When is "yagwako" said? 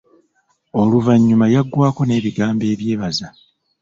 1.55-2.01